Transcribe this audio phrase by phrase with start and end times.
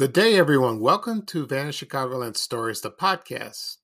[0.00, 0.80] Good day, everyone.
[0.80, 3.76] Welcome to Vanished Chicagoland Stories, the podcast.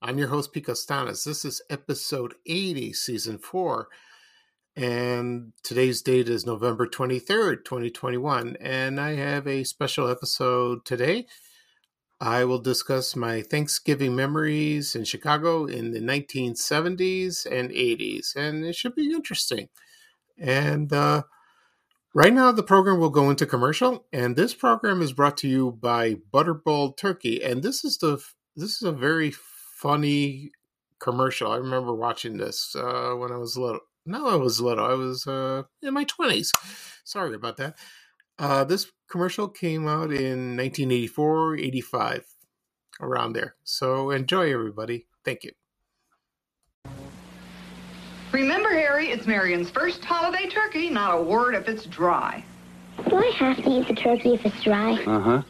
[0.00, 1.22] I'm your host, Pete Costanas.
[1.22, 3.88] This is episode 80, season four.
[4.74, 8.56] And today's date is November 23rd, 2021.
[8.58, 11.26] And I have a special episode today.
[12.22, 18.34] I will discuss my Thanksgiving memories in Chicago in the 1970s and 80s.
[18.34, 19.68] And it should be interesting.
[20.38, 21.24] And, uh,
[22.16, 25.72] Right now, the program will go into commercial, and this program is brought to you
[25.72, 27.42] by Butterball Turkey.
[27.42, 30.52] And this is the this is a very funny
[31.00, 31.50] commercial.
[31.50, 33.80] I remember watching this uh, when I was little.
[34.06, 34.84] No, I was little.
[34.84, 36.52] I was uh, in my twenties.
[37.02, 37.74] Sorry about that.
[38.38, 42.26] Uh, this commercial came out in 1984, 85,
[43.00, 43.56] around there.
[43.64, 45.06] So enjoy, everybody.
[45.24, 45.50] Thank you.
[48.34, 52.42] Remember, Harry, it's Marion's first holiday turkey, not a word if it's dry.
[53.08, 54.94] Do I have to eat the turkey if it's dry?
[55.06, 55.42] Uh-huh.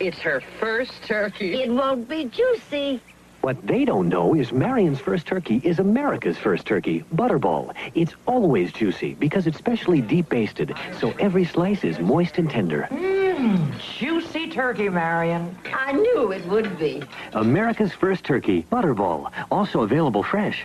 [0.00, 1.62] It's her first turkey.
[1.62, 3.00] It won't be juicy.
[3.42, 7.72] What they don't know is Marion's first turkey is America's first turkey, Butterball.
[7.94, 12.88] It's always juicy because it's specially deep basted, so every slice is moist and tender.
[12.90, 15.56] Mmm, juicy turkey, Marion.
[15.72, 17.04] I knew it would be.
[17.34, 19.30] America's first turkey, Butterball.
[19.52, 20.64] Also available fresh.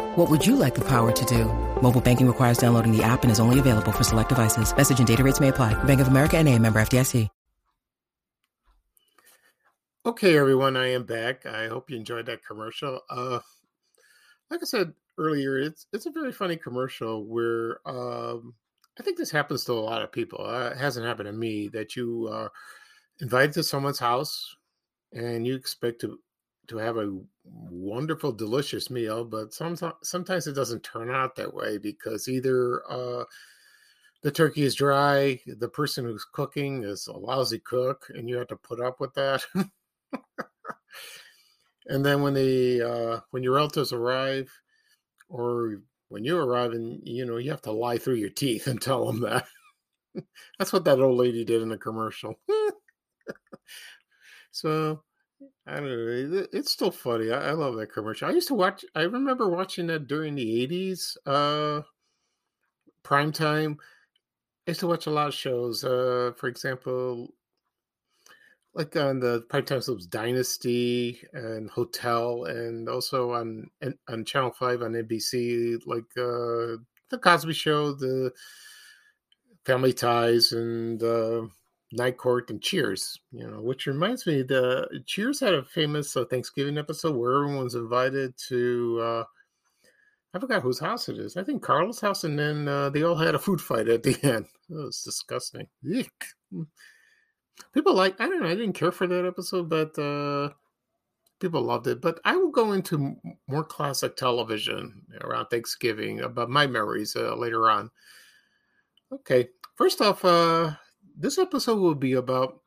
[0.15, 1.45] What would you like the power to do?
[1.81, 4.75] Mobile banking requires downloading the app and is only available for select devices.
[4.75, 5.73] Message and data rates may apply.
[5.83, 7.29] Bank of America and a member FDIC.
[10.03, 11.45] Okay, everyone, I am back.
[11.45, 13.01] I hope you enjoyed that commercial.
[13.07, 13.39] Uh,
[14.49, 18.55] like I said earlier, it's it's a very funny commercial where um,
[18.99, 20.43] I think this happens to a lot of people.
[20.43, 22.51] Uh, it hasn't happened to me that you are
[23.19, 24.55] invited to someone's house
[25.13, 26.17] and you expect to
[26.71, 31.77] to have a wonderful, delicious meal, but sometimes sometimes it doesn't turn out that way
[31.77, 33.25] because either uh,
[34.21, 38.47] the turkey is dry, the person who's cooking is a lousy cook, and you have
[38.47, 39.43] to put up with that.
[41.87, 44.49] and then when the uh, when your relatives arrive,
[45.27, 48.81] or when you arrive, and you know you have to lie through your teeth and
[48.81, 49.45] tell them that.
[50.57, 52.39] That's what that old lady did in the commercial.
[54.51, 55.03] so
[55.71, 56.47] I don't know.
[56.51, 57.31] It's still funny.
[57.31, 58.27] I, I, love that commercial.
[58.27, 58.83] I used to watch.
[58.93, 61.83] I remember watching that during the '80s, uh,
[63.03, 63.77] prime time.
[64.67, 65.85] I used to watch a lot of shows.
[65.85, 67.29] Uh, for example,
[68.73, 73.69] like on the prime time shows Dynasty and Hotel, and also on
[74.09, 78.33] on Channel Five on NBC, like uh, the Cosby Show, the
[79.65, 81.43] Family Ties, and uh,
[81.93, 83.19] Night Court and Cheers.
[83.31, 87.75] You know, which reminds me, the Cheers had a famous uh, Thanksgiving episode where everyone's
[87.75, 88.99] invited to.
[89.01, 89.23] Uh,
[90.33, 91.35] I forgot whose house it is.
[91.35, 94.17] I think Carla's house, and then uh, they all had a food fight at the
[94.23, 94.45] end.
[94.69, 95.67] It was disgusting.
[95.85, 96.11] Eek
[97.73, 98.49] people like I don't know.
[98.49, 100.49] I didn't care for that episode, but uh,
[101.39, 102.01] people loved it.
[102.01, 103.15] But I will go into
[103.47, 107.89] more classic television around Thanksgiving about my memories uh, later on.
[109.11, 110.71] Okay, first off, uh,
[111.17, 112.61] this episode will be about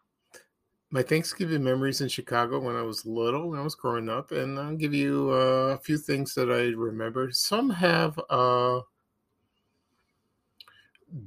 [0.90, 4.58] my Thanksgiving memories in Chicago when I was little, when I was growing up, and
[4.58, 7.30] I'll give you uh, a few things that I remember.
[7.32, 8.80] Some have uh,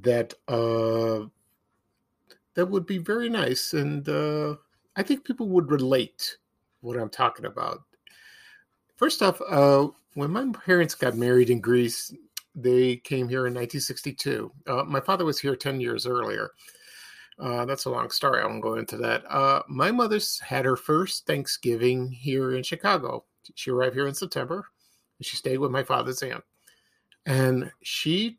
[0.02, 1.26] that uh,
[2.54, 3.72] that would be very nice.
[3.74, 4.56] And uh,
[4.96, 6.38] I think people would relate
[6.80, 7.82] what I'm talking about.
[8.96, 12.12] First off, uh, when my parents got married in Greece,
[12.54, 14.50] they came here in 1962.
[14.66, 16.50] Uh, my father was here 10 years earlier.
[17.40, 18.42] Uh, that's a long story.
[18.42, 19.24] I won't go into that.
[19.30, 23.24] Uh, my mother's had her first Thanksgiving here in Chicago.
[23.54, 24.66] She arrived here in September.
[25.18, 26.44] And she stayed with my father's aunt,
[27.26, 28.38] and she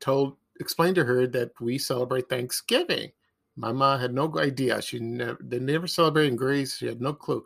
[0.00, 3.12] told explained to her that we celebrate Thanksgiving.
[3.54, 4.82] My mom had no idea.
[4.82, 6.76] She never they never celebrated in Greece.
[6.76, 7.44] She had no clue,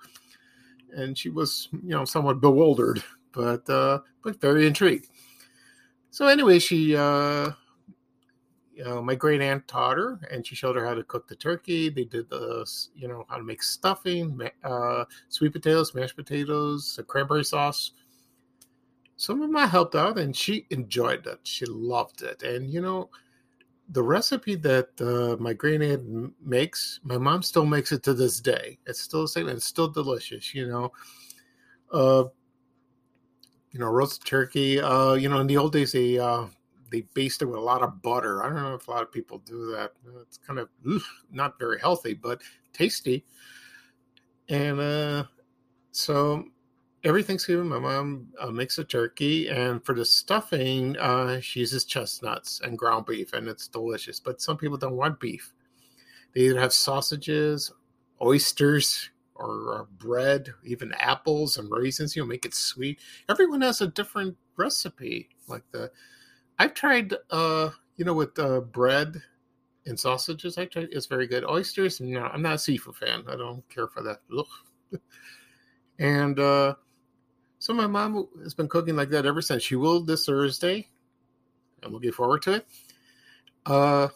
[0.96, 5.08] and she was you know somewhat bewildered, but uh, but very intrigued.
[6.10, 7.50] So anyway, she uh,
[8.74, 11.36] you know my great aunt taught her, and she showed her how to cook the
[11.36, 11.88] turkey.
[11.88, 17.44] They did the you know how to make stuffing, uh, sweet potatoes, mashed potatoes, cranberry
[17.44, 17.92] sauce
[19.16, 21.40] some of I helped out, and she enjoyed it.
[21.44, 23.10] She loved it, and you know,
[23.88, 28.40] the recipe that uh, my great aunt makes, my mom still makes it to this
[28.40, 28.78] day.
[28.86, 30.54] It's still the same, and it's still delicious.
[30.54, 30.92] You know,
[31.92, 32.24] uh,
[33.70, 34.80] you know, roast turkey.
[34.80, 36.46] Uh, you know, in the old days, they uh,
[36.94, 38.44] they baste it with a lot of butter.
[38.44, 39.94] I don't know if a lot of people do that.
[40.22, 40.68] It's kind of
[41.32, 42.40] not very healthy, but
[42.72, 43.24] tasty.
[44.48, 45.24] And uh,
[45.90, 46.44] so
[47.02, 51.84] every Thanksgiving, my mom uh, makes a turkey, and for the stuffing, uh, she uses
[51.84, 54.20] chestnuts and ground beef, and it's delicious.
[54.20, 55.52] But some people don't want beef;
[56.32, 57.72] they either have sausages,
[58.22, 62.14] oysters, or, or bread, even apples and raisins.
[62.14, 63.00] You know, make it sweet.
[63.28, 65.30] Everyone has a different recipe.
[65.48, 65.90] Like the,
[66.58, 69.20] I've tried, uh, you know, with uh, bread
[69.86, 70.58] and sausages.
[70.58, 70.88] I tried.
[70.92, 71.44] It's very good.
[71.44, 73.24] Oysters, no, I'm not a seafood fan.
[73.28, 74.20] I don't care for that.
[75.98, 76.74] And uh,
[77.58, 79.62] so my mom has been cooking like that ever since.
[79.62, 80.88] She will this Thursday.
[81.82, 82.66] I'm looking forward to it.
[83.66, 84.08] Uh,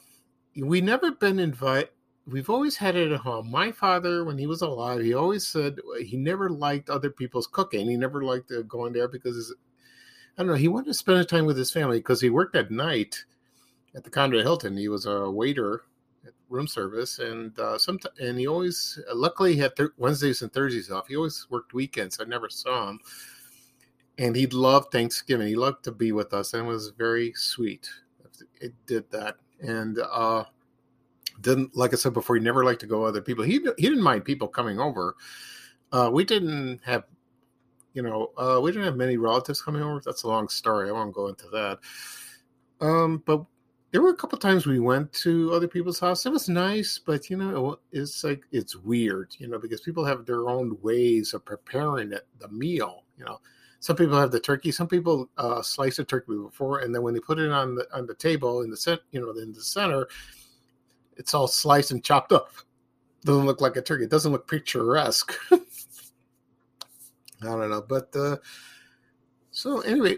[0.56, 1.90] we never been invited.
[2.26, 3.50] We've always had it at home.
[3.50, 7.88] My father, when he was alive, he always said he never liked other people's cooking.
[7.88, 9.54] He never liked going there because
[10.38, 10.54] I don't know.
[10.54, 13.24] He wanted to spend time with his family because he worked at night
[13.96, 14.76] at the Conrad Hilton.
[14.76, 15.82] He was a waiter
[16.24, 20.52] at room service, and uh, some and he always luckily he had th- Wednesdays and
[20.52, 21.08] Thursdays off.
[21.08, 22.20] He always worked weekends.
[22.20, 23.00] I never saw him,
[24.18, 25.48] and he loved Thanksgiving.
[25.48, 27.90] He loved to be with us, and was very sweet.
[28.60, 30.44] It did that, and uh,
[31.40, 32.36] didn't like I said before.
[32.36, 33.42] He never liked to go other people.
[33.42, 35.16] He he didn't mind people coming over.
[35.90, 37.04] Uh, we didn't have
[37.98, 40.00] you know, uh, we didn't have many relatives coming over.
[40.04, 40.88] That's a long story.
[40.88, 41.80] I won't go into that.
[42.80, 43.44] Um, but
[43.90, 46.24] there were a couple times we went to other people's house.
[46.24, 50.26] It was nice, but you know, it's like it's weird, you know, because people have
[50.26, 53.02] their own ways of preparing it, the meal.
[53.18, 53.40] You know,
[53.80, 54.70] some people have the turkey.
[54.70, 57.88] Some people uh, slice the turkey before, and then when they put it on the
[57.92, 60.06] on the table in the center, you know, in the center,
[61.16, 62.52] it's all sliced and chopped up.
[63.24, 64.04] Doesn't look like a turkey.
[64.04, 65.34] It doesn't look picturesque.
[67.42, 68.36] I don't know, but uh,
[69.50, 70.16] so anyway,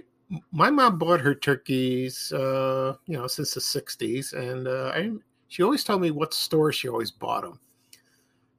[0.52, 5.10] my mom bought her turkeys, uh, you know, since the '60s, and uh, I,
[5.48, 7.60] she always told me what store she always bought them,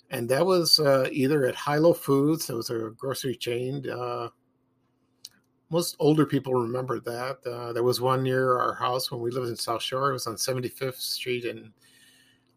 [0.10, 3.90] and that was uh, either at Hi-Lo Foods, that was a grocery chain.
[3.90, 4.30] Uh,
[5.72, 7.38] most older people remember that.
[7.50, 10.10] Uh, there was one near our house when we lived in South Shore.
[10.10, 11.72] It was on 75th Street in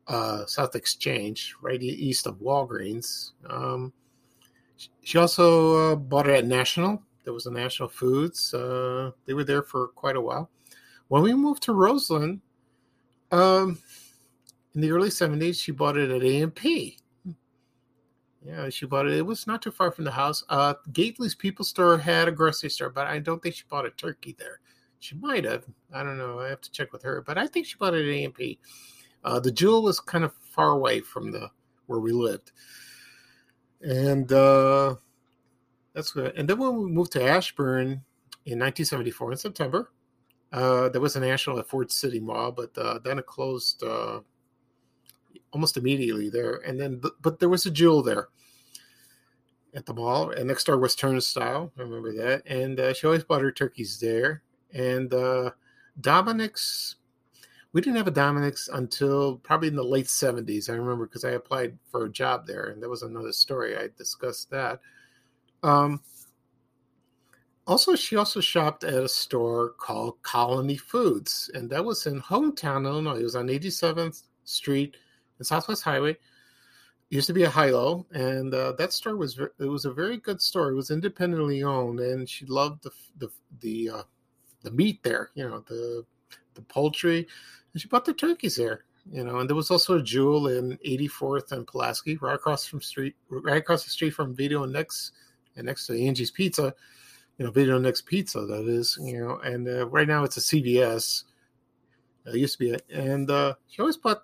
[0.08, 3.30] uh, South Exchange, right east of Walgreens.
[3.48, 3.92] Um,
[5.02, 8.54] she also bought it at National there was a National Foods.
[8.54, 10.50] Uh, they were there for quite a while.
[11.08, 12.40] When we moved to Roseland,
[13.32, 13.78] um,
[14.74, 16.98] in the early 70s, she bought it at A&P.
[18.44, 19.14] Yeah, she bought it.
[19.14, 20.44] It was not too far from the house.
[20.50, 23.90] Uh, Gately's People Store had a grocery store, but I don't think she bought a
[23.90, 24.60] turkey there.
[24.98, 25.64] She might have.
[25.94, 26.40] I don't know.
[26.40, 28.58] I have to check with her, but I think she bought it at A&P.
[29.24, 31.50] Uh, the Jewel was kind of far away from the
[31.86, 32.52] where we lived,
[33.84, 34.96] and uh,
[35.92, 36.34] that's good.
[36.36, 38.02] And then when we moved to Ashburn
[38.46, 39.90] in 1974 in September,
[40.52, 44.20] uh, there was a national at Ford City Mall, but uh, then it closed uh,
[45.52, 46.56] almost immediately there.
[46.56, 48.28] And then, but there was a jewel there
[49.74, 51.70] at the mall, and next door was Turnstyle.
[51.76, 52.42] I remember that.
[52.46, 54.42] And uh, she always bought her turkeys there.
[54.72, 55.50] And uh,
[56.00, 56.96] Dominick's,
[57.74, 60.70] we didn't have a Dominick's until probably in the late 70s.
[60.70, 63.76] I remember because I applied for a job there, and that was another story.
[63.76, 64.80] I discussed that.
[65.64, 66.00] Um,
[67.66, 72.86] also, she also shopped at a store called Colony Foods, and that was in hometown
[72.86, 73.18] Illinois.
[73.18, 74.96] It was on 87th Street
[75.38, 76.10] and Southwest Highway.
[76.10, 76.18] It
[77.08, 80.40] used to be a Hi-Lo, and uh, that store was it was a very good
[80.40, 80.70] store.
[80.70, 84.02] It was independently owned, and she loved the the the uh,
[84.62, 85.30] the meat there.
[85.34, 86.04] You know the
[86.54, 87.26] the poultry,
[87.72, 88.84] and she bought the turkeys there.
[89.12, 92.80] You know, and there was also a Jewel in 84th and Pulaski, right across from
[92.80, 95.12] street, right across the street from Vito & Nick's
[95.56, 96.74] and next to Angie's Pizza,
[97.38, 100.36] you know, Vito & Nick's Pizza, that is, you know, and uh, right now it's
[100.36, 101.24] a CVS.
[102.26, 104.22] It used to be, a, and uh, she always bought,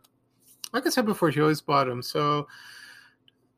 [0.73, 2.03] like I said before, she always bought them.
[2.03, 2.49] So,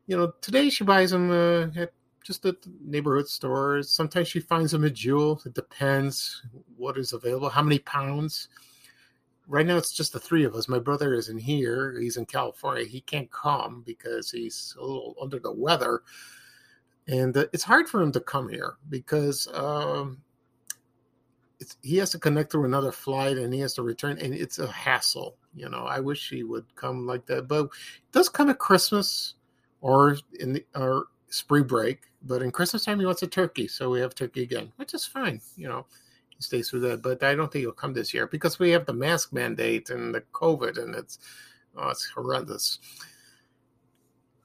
[0.07, 1.93] you know, today she buys them uh, at
[2.25, 3.91] just at the neighborhood stores.
[3.91, 5.41] Sometimes she finds them at Jewel.
[5.45, 6.43] It depends
[6.77, 8.49] what is available, how many pounds.
[9.49, 10.69] Right now, it's just the three of us.
[10.69, 11.99] My brother isn't here.
[12.01, 12.85] He's in California.
[12.85, 16.03] He can't come because he's a little under the weather
[17.09, 20.23] and uh, it's hard for him to come here because um,
[21.83, 24.71] he has to connect through another flight and he has to return, and it's a
[24.71, 25.37] hassle.
[25.55, 27.71] You know, I wish he would come like that, but it
[28.13, 29.35] does come at Christmas
[29.81, 32.03] or in the, or spring break.
[32.23, 35.05] But in Christmas time, he wants a turkey, so we have turkey again, which is
[35.05, 35.41] fine.
[35.57, 35.87] You know,
[36.37, 38.87] he stays through that, but I don't think he'll come this year because we have
[38.87, 41.19] the mask mandate and the COVID, and it's
[41.77, 42.79] oh, it's horrendous.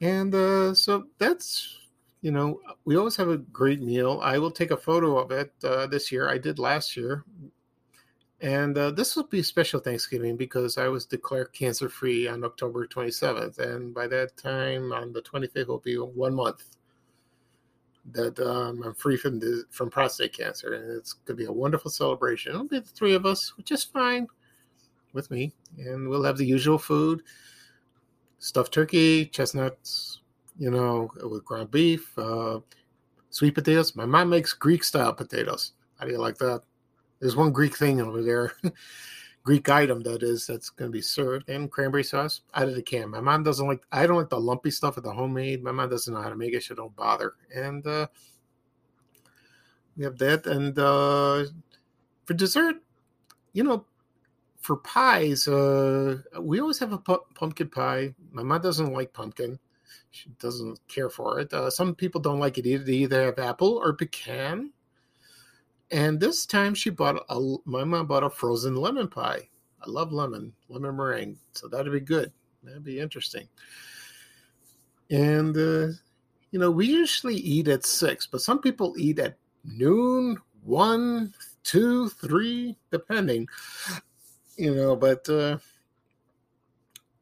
[0.02, 1.78] And uh, so that's
[2.22, 4.20] you know, we always have a great meal.
[4.24, 6.28] I will take a photo of it uh, this year.
[6.28, 7.24] I did last year.
[8.42, 12.86] And uh, this will be special Thanksgiving because I was declared cancer free on October
[12.86, 13.58] 27th.
[13.60, 16.77] And by that time, on the 25th, will be one month
[18.12, 20.74] that um, I'm free from the, from prostate cancer.
[20.74, 22.54] And it's going to be a wonderful celebration.
[22.54, 24.28] It'll be the three of us, which is fine
[25.14, 25.52] with me.
[25.78, 27.24] And we'll have the usual food
[28.40, 30.22] stuffed turkey, chestnuts,
[30.58, 32.60] you know, with ground beef, uh,
[33.30, 33.96] sweet potatoes.
[33.96, 35.74] My mom makes Greek style potatoes.
[36.00, 36.62] How do you like that?
[37.20, 38.54] There's one Greek thing over there,
[39.48, 42.82] Greek item that is that's going to be served, and cranberry sauce out of the
[42.82, 43.10] can.
[43.10, 43.82] My mom doesn't like.
[43.94, 45.64] I don't like the lumpy stuff of the homemade.
[45.64, 46.64] My mom doesn't know how to make it.
[46.64, 47.32] so don't bother.
[47.56, 48.08] And uh,
[49.96, 50.46] we have that.
[50.48, 51.46] And uh,
[52.26, 52.76] for dessert,
[53.54, 53.86] you know,
[54.60, 58.14] for pies, uh, we always have a pu- pumpkin pie.
[58.34, 59.60] My mom doesn't like pumpkin.
[60.12, 61.54] She doesn't care for it.
[61.54, 62.84] Uh, some people don't like it either.
[62.84, 64.74] They either have apple or pecan.
[65.92, 69.48] And this time she bought a, my mom bought a frozen lemon pie.
[69.82, 71.38] I love lemon, lemon meringue.
[71.54, 72.32] So that'd be good.
[72.64, 73.48] That'd be interesting.
[75.10, 75.94] And, uh,
[76.52, 82.10] you know, we usually eat at six, but some people eat at noon, one, two,
[82.10, 83.48] three, depending,
[84.58, 85.58] you know, but, uh,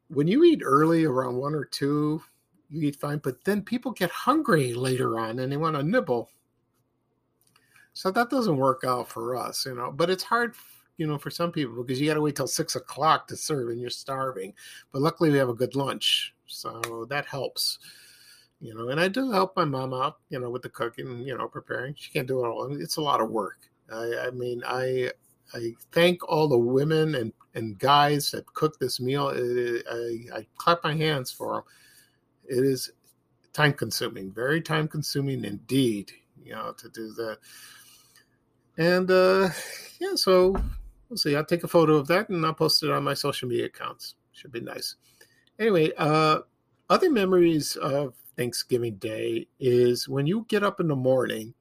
[0.08, 2.22] when you eat early around one or two,
[2.70, 6.30] you eat fine, but then people get hungry later on and they want to nibble.
[7.96, 9.90] So that doesn't work out for us, you know.
[9.90, 10.56] But it's hard,
[10.98, 13.70] you know, for some people because you got to wait till six o'clock to serve
[13.70, 14.54] and you're starving.
[14.92, 17.80] But luckily, we have a good lunch, so that helps,
[18.60, 18.90] you know.
[18.90, 21.96] And I do help my mom out, you know, with the cooking, you know, preparing.
[21.98, 22.70] She can't do it all.
[22.76, 23.60] It's a lot of work.
[23.90, 25.12] I, I mean, I
[25.54, 29.30] I thank all the women and and guys that cook this meal.
[29.30, 31.64] I, I clap my hands for them.
[32.58, 32.92] It is
[33.54, 36.12] time consuming, very time consuming indeed,
[36.44, 37.38] you know, to do that.
[38.78, 39.50] And uh,
[40.00, 40.56] yeah, so
[41.10, 41.36] we'll see.
[41.36, 44.16] I'll take a photo of that and I'll post it on my social media accounts.
[44.34, 44.96] Should be nice.
[45.60, 46.40] Anyway, uh,
[46.90, 51.54] other memories of Thanksgiving Day is when you get up in the morning,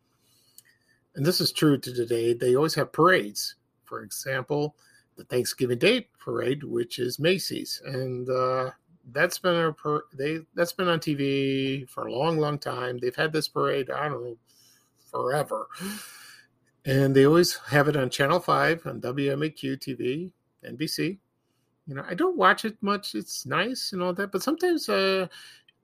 [1.15, 3.55] and this is true to today, they always have parades.
[3.85, 4.75] For example,
[5.17, 8.71] the Thanksgiving Day parade, which is Macy's, and uh,
[9.13, 12.99] that's been a per- they that's been on TV for a long, long time.
[12.99, 14.37] They've had this parade, I don't know,
[15.13, 15.69] forever
[16.85, 20.31] and they always have it on Channel Five on WMAQ TV,
[20.65, 21.19] NBC.
[21.87, 23.15] You know, I don't watch it much.
[23.15, 25.27] It's nice and all that, but sometimes uh,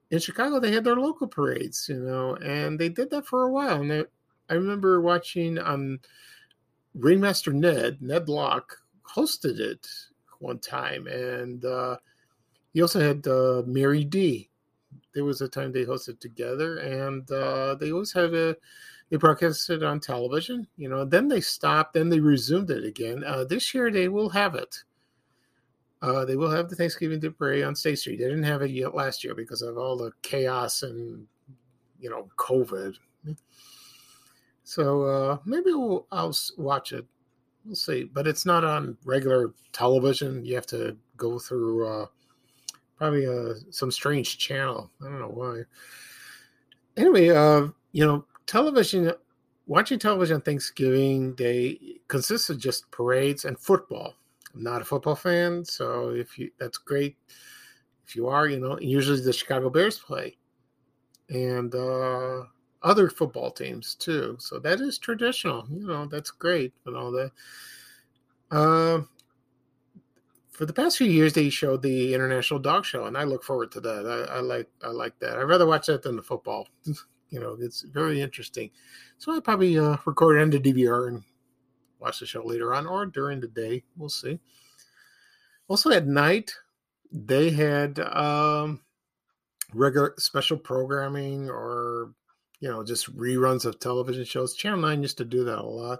[0.09, 3.51] in Chicago they had their local parades, you know, and they did that for a
[3.51, 3.81] while.
[3.81, 4.03] And they,
[4.49, 5.99] I remember watching on um,
[6.95, 8.77] Ringmaster Ned, Ned Locke,
[9.15, 9.87] hosted it
[10.39, 11.97] one time, and uh,
[12.73, 14.49] he also had uh, Mary D.
[15.13, 18.55] There was a time they hosted together, and uh, they always had a
[19.11, 20.65] they broadcast it on television.
[20.77, 23.23] You know, then they stopped, then they resumed it again.
[23.25, 24.75] Uh, this year they will have it.
[26.01, 28.17] Uh, they will have the Thanksgiving Day on State Street.
[28.17, 31.27] They didn't have it yet last year because of all the chaos and
[31.99, 32.95] you know COVID.
[34.63, 37.05] So uh, maybe we'll, I'll watch it.
[37.65, 40.45] We'll see, but it's not on regular television.
[40.45, 42.05] You have to go through uh,
[42.95, 44.89] probably uh, some strange channel.
[45.01, 45.63] I don't know why.
[46.95, 49.13] Anyway, uh, you know, television,
[49.65, 54.15] watching television on Thanksgiving Day consists of just parades and football.
[54.53, 57.15] I'm not a football fan, so if you that's great.
[58.05, 60.35] If you are, you know, usually the Chicago Bears play,
[61.29, 62.43] and uh,
[62.83, 64.35] other football teams too.
[64.37, 65.65] So that is traditional.
[65.69, 67.31] You know, that's great and all that.
[68.51, 69.03] Uh,
[70.49, 73.71] for the past few years, they showed the International Dog Show, and I look forward
[73.71, 74.27] to that.
[74.29, 75.39] I, I like I like that.
[75.39, 76.67] I'd rather watch that than the football.
[77.31, 78.69] you know, it's very interesting.
[79.17, 81.23] So I probably uh, record it on the DVR and
[81.99, 83.83] watch the show later on or during the day.
[83.97, 84.39] We'll see.
[85.67, 86.51] Also at night,
[87.11, 88.81] they had um,
[89.73, 92.13] regular special programming or
[92.59, 94.55] you know just reruns of television shows.
[94.55, 95.99] Channel Nine used to do that a lot.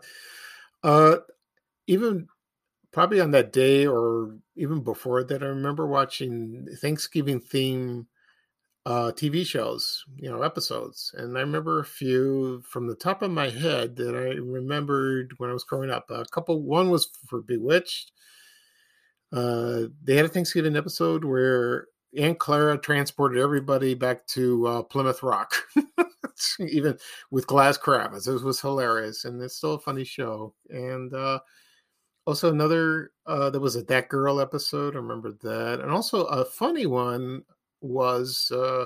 [0.83, 1.17] Uh,
[1.87, 2.27] even
[2.91, 8.07] probably on that day or even before that, I remember watching Thanksgiving theme
[8.85, 11.13] uh, TV shows, you know, episodes.
[11.17, 15.49] And I remember a few from the top of my head that I remembered when
[15.49, 16.09] I was growing up.
[16.09, 18.11] A couple, one was for Bewitched.
[19.31, 25.23] Uh, they had a Thanksgiving episode where Aunt Clara transported everybody back to uh, Plymouth
[25.23, 25.53] Rock,
[26.59, 26.97] even
[27.29, 28.27] with glass crabs.
[28.27, 30.53] It was hilarious, and it's still a funny show.
[30.69, 31.39] And uh,
[32.25, 34.95] also another, uh, there was a That Girl episode.
[34.95, 37.43] I remember that, and also a funny one
[37.81, 38.85] was uh,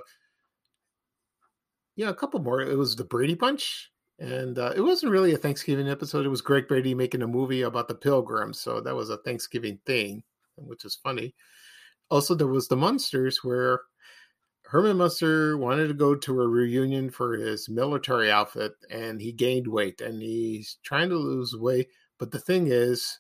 [1.96, 2.62] yeah, a couple more.
[2.62, 6.25] It was the Brady Bunch, and uh, it wasn't really a Thanksgiving episode.
[6.25, 9.80] It was Greg Brady making a movie about the Pilgrims, so that was a Thanksgiving
[9.86, 10.24] thing,
[10.58, 11.34] which is funny.
[12.10, 13.82] Also, there was the Munsters, where
[14.64, 19.68] Herman Munster wanted to go to a reunion for his military outfit, and he gained
[19.68, 21.88] weight, and he's trying to lose weight.
[22.20, 23.20] But the thing is,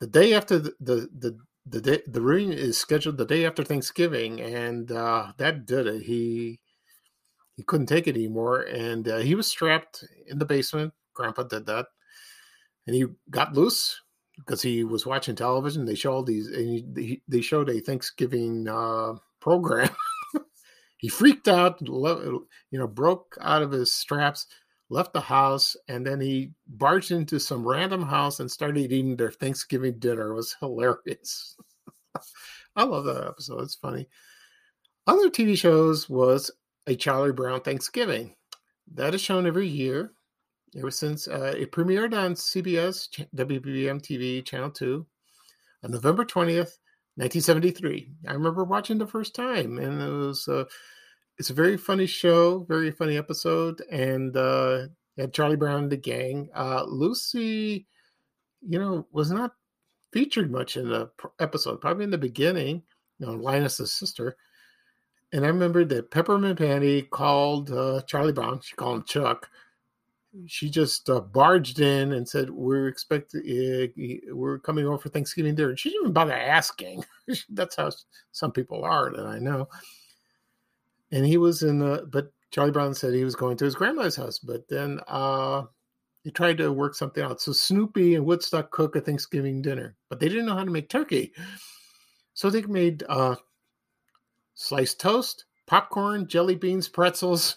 [0.00, 3.62] the day after the the the the, day, the reunion is scheduled the day after
[3.62, 6.02] Thanksgiving, and uh, that did it.
[6.02, 6.60] He
[7.56, 10.94] he couldn't take it anymore, and uh, he was strapped in the basement.
[11.14, 11.86] Grandpa did that,
[12.86, 14.00] and he got loose
[14.38, 15.84] because he was watching television.
[15.84, 19.90] They showed these, and he, they showed a Thanksgiving uh, program.
[20.96, 24.46] he freaked out, you know, broke out of his straps,
[24.92, 29.30] left the house, and then he barged into some random house and started eating their
[29.30, 30.32] Thanksgiving dinner.
[30.32, 31.56] It was hilarious.
[32.76, 33.62] I love that episode.
[33.62, 34.08] It's funny.
[35.06, 36.50] Other TV shows was
[36.86, 38.34] a Charlie Brown Thanksgiving.
[38.94, 40.12] That is shown every year
[40.76, 45.06] ever since uh, it premiered on CBS WBBM TV Channel 2
[45.84, 46.78] on November 20th,
[47.16, 48.12] 1973.
[48.28, 50.64] I remember watching the first time, and it was uh,
[51.38, 54.86] it's a very funny show, very funny episode, and uh,
[55.18, 56.48] had Charlie Brown and the gang.
[56.54, 57.86] Uh, Lucy,
[58.60, 59.52] you know, was not
[60.12, 61.10] featured much in the
[61.40, 62.82] episode, probably in the beginning.
[63.18, 64.36] You know, Linus's sister
[65.32, 68.60] and I remember that Peppermint Patty called uh, Charlie Brown.
[68.62, 69.48] She called him Chuck.
[70.46, 75.54] She just uh, barged in and said, "We're expecting, uh, we're coming over for Thanksgiving
[75.54, 77.04] dinner." She didn't even bother asking.
[77.50, 77.90] That's how
[78.32, 79.68] some people are that I know.
[81.12, 84.16] And he was in, the, but Charlie Brown said he was going to his grandma's
[84.16, 84.38] house.
[84.38, 85.64] But then uh,
[86.24, 87.40] he tried to work something out.
[87.40, 90.88] So Snoopy and Woodstock cook a Thanksgiving dinner, but they didn't know how to make
[90.88, 91.32] turkey.
[92.34, 93.36] So they made uh,
[94.54, 97.56] sliced toast, popcorn, jelly beans, pretzels.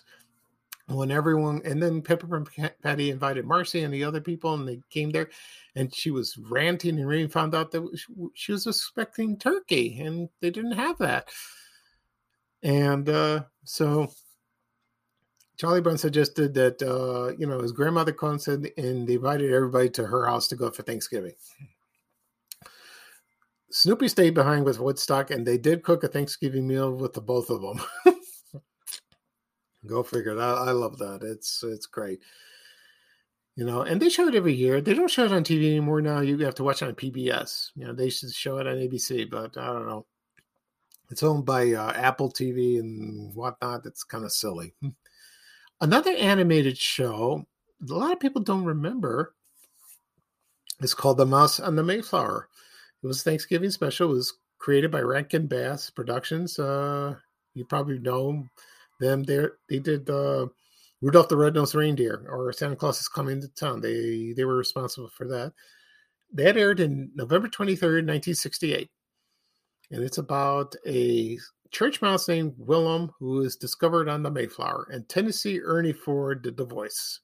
[0.88, 2.48] When everyone, and then Peppermint
[2.84, 5.32] Patty invited Marcy and the other people, and they came there,
[5.76, 7.30] and she was ranting and raving.
[7.30, 8.00] Found out that
[8.36, 11.30] she was expecting turkey, and they didn't have that.
[12.64, 14.12] And uh, so
[15.58, 19.54] Charlie Brown suggested that uh, you know his grandmother called and said, and they invited
[19.54, 21.34] everybody to her house to go for Thanksgiving.
[23.72, 27.50] Snoopy stayed behind with Woodstock, and they did cook a Thanksgiving meal with the both
[27.50, 27.82] of them.
[29.86, 30.40] Go figure.
[30.40, 31.22] I, I love that.
[31.22, 32.20] It's it's great.
[33.56, 34.82] You know, and they show it every year.
[34.82, 36.20] They don't show it on TV anymore now.
[36.20, 37.72] You have to watch it on PBS.
[37.76, 40.06] You know, they should show it on ABC, but I don't know.
[41.12, 43.86] It's owned by uh, Apple TV and whatnot.
[43.86, 44.74] It's kind of silly.
[45.82, 47.46] Another animated show
[47.82, 49.36] a lot of people don't remember
[50.82, 52.50] is called The Mouse and the Mayflower.
[53.04, 54.12] It was Thanksgiving special.
[54.12, 56.58] It was created by Rankin Bass Productions.
[56.58, 57.16] Uh,
[57.54, 58.48] you probably know
[59.00, 59.24] them.
[59.24, 60.48] They they did uh,
[61.02, 63.82] Rudolph the Red-Nosed Reindeer or Santa Claus is Coming to Town.
[63.82, 65.54] They they were responsible for that.
[66.34, 68.90] That aired in November 23rd, 1968.
[69.92, 71.38] And it's about a
[71.72, 74.88] church mouse named Willum who is discovered on the Mayflower.
[74.92, 77.20] And Tennessee Ernie Ford did the voice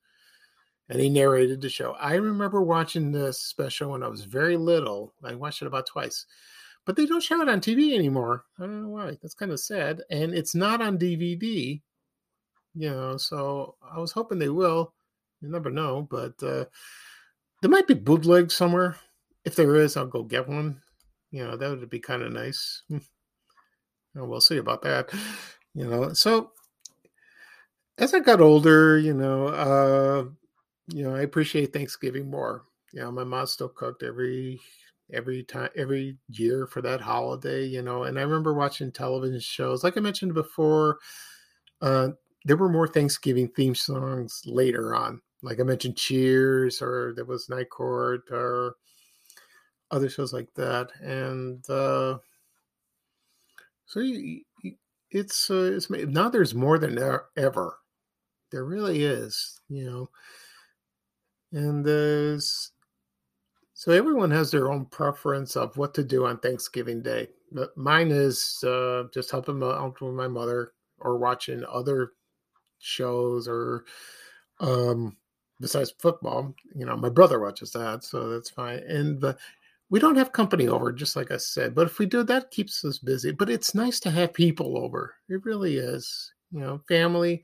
[0.92, 1.94] and he narrated the show.
[1.94, 5.14] I remember watching this special when I was very little.
[5.24, 6.26] I watched it about twice,
[6.86, 8.44] but they don't show it on TV anymore.
[8.60, 9.18] I don't know why.
[9.22, 10.02] That's kind of sad.
[10.10, 11.82] And it's not on DVD,
[12.76, 13.16] you know.
[13.16, 14.94] So I was hoping they will.
[15.40, 16.66] You never know, but uh,
[17.62, 18.98] there might be bootleg somewhere.
[19.46, 20.82] If there is, I'll go get one.
[21.32, 22.84] You know, that would be kind of nice.
[24.16, 25.10] we'll see about that.
[25.74, 26.52] You know, so
[27.98, 30.26] as I got older, you know, uh,
[30.88, 32.64] you know, I appreciate Thanksgiving more.
[32.92, 34.60] You know, my mom still cooked every
[35.14, 39.84] every time every year for that holiday, you know, and I remember watching television shows.
[39.84, 41.00] Like I mentioned before,
[41.82, 42.10] uh,
[42.46, 45.22] there were more Thanksgiving theme songs later on.
[45.42, 48.76] Like I mentioned Cheers or there was Night Court or
[49.92, 50.90] other shows like that.
[51.02, 52.18] And uh
[53.86, 54.42] so you,
[55.10, 56.98] it's uh, it's now there's more than
[57.38, 57.78] ever.
[58.52, 60.10] There really is, you know
[61.52, 62.72] and there's
[63.74, 67.28] so everyone has their own preference of what to do on Thanksgiving Day.
[67.52, 72.12] But mine is uh, just helping out with my mother or watching other
[72.78, 73.86] shows or
[74.60, 75.18] um,
[75.60, 76.54] besides football.
[76.76, 78.80] You know, my brother watches that, so that's fine.
[78.88, 79.36] And the,
[79.92, 81.76] we don't have company over, just like I said.
[81.76, 83.32] But if we do, that keeps us busy.
[83.32, 85.14] But it's nice to have people over.
[85.30, 86.34] It really is.
[86.52, 87.44] You know, family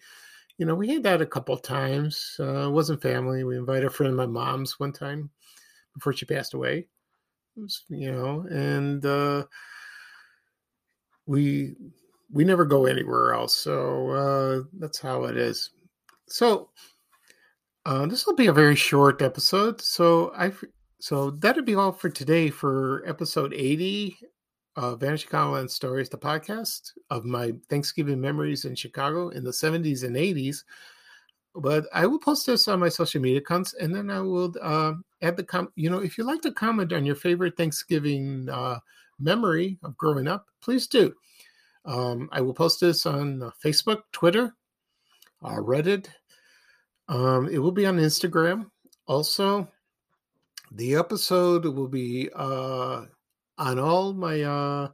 [0.58, 2.36] you know, we had that a couple times.
[2.40, 3.44] Uh, it wasn't family.
[3.44, 5.30] We invited a friend of my mom's one time
[5.94, 6.88] before she passed away.
[7.56, 9.46] It was, you know, and uh,
[11.28, 11.76] we
[12.32, 13.56] we never go anywhere else.
[13.56, 15.70] So uh, that's how it is.
[16.28, 16.70] So
[17.86, 19.80] uh, this will be a very short episode.
[19.82, 20.52] So I
[21.00, 24.18] so that'll be all for today for episode 80
[24.76, 30.04] of Vanishing Chicagoland Stories, the podcast of my Thanksgiving memories in Chicago in the 70s
[30.04, 30.64] and 80s.
[31.56, 34.94] But I will post this on my social media accounts, and then I will uh,
[35.22, 35.70] add the com.
[35.76, 38.80] You know, if you like to comment on your favorite Thanksgiving uh,
[39.20, 41.14] memory of growing up, please do.
[41.86, 44.54] Um, I will post this on uh, Facebook, Twitter,
[45.44, 46.08] uh, Reddit.
[47.08, 48.70] Um, it will be on Instagram.
[49.08, 49.68] Also,
[50.72, 53.06] the episode will be uh,
[53.58, 54.90] on all my, uh,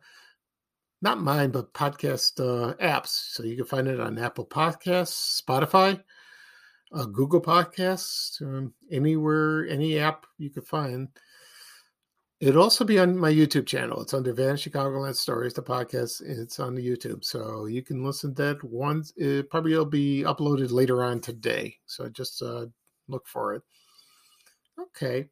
[1.01, 3.33] not mine, but podcast uh, apps.
[3.33, 6.01] So you can find it on Apple Podcasts, Spotify,
[6.93, 11.09] uh, Google Podcasts, um, anywhere, any app you could find.
[12.39, 14.01] It'll also be on my YouTube channel.
[14.01, 16.21] It's under Van Chicagoland Stories, the podcast.
[16.25, 19.13] It's on the YouTube, so you can listen to that once.
[19.15, 22.65] It probably will be uploaded later on today, so just uh,
[23.07, 23.61] look for it.
[24.77, 25.29] Okay,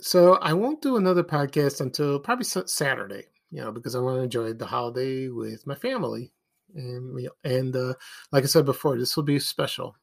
[0.00, 3.24] so I won't do another podcast until probably Saturday.
[3.50, 6.32] You know, because I want to enjoy the holiday with my family,
[6.74, 7.94] and and uh,
[8.32, 9.96] like I said before, this will be special.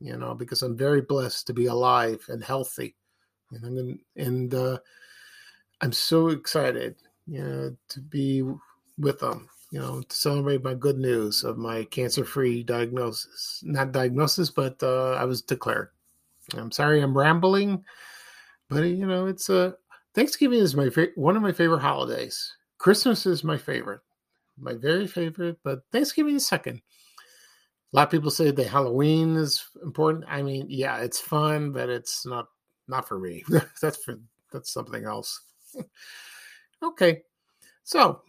[0.00, 2.96] You know, because I'm very blessed to be alive and healthy,
[3.50, 4.54] and I'm gonna, and.
[4.54, 4.78] Uh,
[5.80, 6.94] I'm so excited,
[7.26, 8.42] you know, to be
[8.96, 13.60] with them, you know, to celebrate my good news of my cancer-free diagnosis.
[13.62, 15.88] Not diagnosis, but uh, I was declared.
[16.56, 17.84] I'm sorry, I'm rambling,
[18.68, 19.72] but you know, it's a uh,
[20.14, 22.52] Thanksgiving is my fa- one of my favorite holidays.
[22.78, 24.00] Christmas is my favorite,
[24.58, 26.80] my very favorite, but Thanksgiving is second.
[27.92, 30.24] A lot of people say that Halloween is important.
[30.28, 32.46] I mean, yeah, it's fun, but it's not
[32.88, 33.44] not for me.
[33.82, 34.20] that's for
[34.52, 35.40] that's something else.
[36.82, 37.22] okay.
[37.82, 38.22] So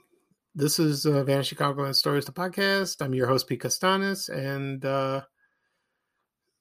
[0.53, 3.01] this is uh, Vanishing Chicagoland Stories, the podcast.
[3.01, 5.21] I'm your host, Pete Costanis, and uh,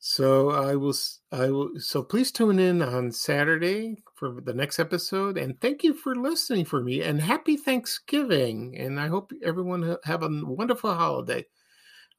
[0.06, 0.92] so I will,
[1.32, 1.70] I will.
[1.78, 6.66] So please tune in on Saturday for the next episode, and thank you for listening
[6.66, 7.00] for me.
[7.00, 11.46] And happy Thanksgiving, and I hope everyone have a wonderful holiday.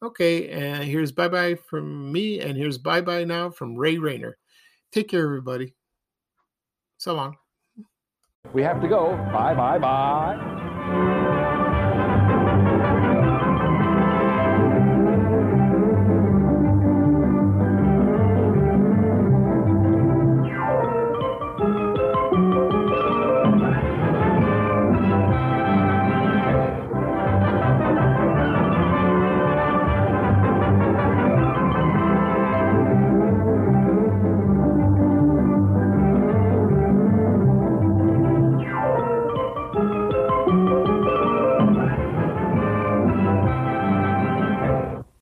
[0.01, 4.39] Okay, and here's bye bye from me, and here's bye bye now from Ray Rayner.
[4.91, 5.75] Take care, everybody.
[6.97, 7.37] So long.
[8.51, 9.11] We have to go.
[9.31, 10.54] Bye, bye, bye.